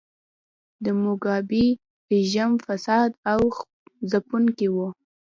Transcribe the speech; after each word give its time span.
د 0.83 0.85
موګابي 1.01 1.65
رژیم 2.11 2.51
فاسد 2.63 3.09
او 3.31 3.41
ځپونکی 4.09 4.67
و. 4.71 4.75